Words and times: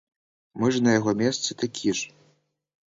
Мы 0.63 0.71
ж 0.77 0.81
на 0.87 0.91
яго 0.99 1.11
месцы 1.21 1.49
такі 1.65 1.89
ж! 2.01 2.13